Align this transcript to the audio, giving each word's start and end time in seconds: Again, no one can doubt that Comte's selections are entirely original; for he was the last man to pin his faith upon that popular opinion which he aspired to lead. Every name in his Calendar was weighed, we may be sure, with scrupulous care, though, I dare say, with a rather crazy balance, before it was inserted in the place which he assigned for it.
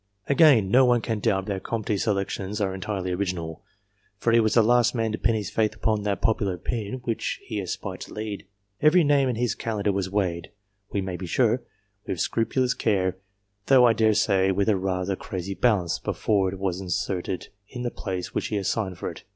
Again, 0.27 0.71
no 0.71 0.83
one 0.83 0.99
can 0.99 1.19
doubt 1.19 1.45
that 1.45 1.61
Comte's 1.61 2.05
selections 2.05 2.59
are 2.59 2.73
entirely 2.73 3.11
original; 3.11 3.61
for 4.17 4.31
he 4.31 4.39
was 4.39 4.55
the 4.55 4.63
last 4.63 4.95
man 4.95 5.11
to 5.11 5.19
pin 5.19 5.35
his 5.35 5.51
faith 5.51 5.75
upon 5.75 6.01
that 6.01 6.23
popular 6.23 6.55
opinion 6.55 7.01
which 7.03 7.39
he 7.45 7.59
aspired 7.59 8.01
to 8.01 8.13
lead. 8.15 8.47
Every 8.81 9.03
name 9.03 9.29
in 9.29 9.35
his 9.35 9.53
Calendar 9.53 9.91
was 9.91 10.09
weighed, 10.09 10.49
we 10.91 11.01
may 11.01 11.17
be 11.17 11.27
sure, 11.27 11.61
with 12.07 12.19
scrupulous 12.19 12.73
care, 12.73 13.17
though, 13.67 13.85
I 13.85 13.93
dare 13.93 14.15
say, 14.15 14.51
with 14.51 14.69
a 14.69 14.75
rather 14.75 15.15
crazy 15.15 15.53
balance, 15.53 15.99
before 15.99 16.49
it 16.51 16.57
was 16.57 16.81
inserted 16.81 17.49
in 17.69 17.83
the 17.83 17.91
place 17.91 18.33
which 18.33 18.47
he 18.47 18.57
assigned 18.57 18.97
for 18.97 19.07
it. 19.11 19.23